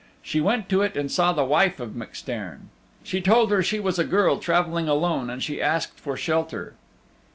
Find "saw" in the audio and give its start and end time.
1.11-1.31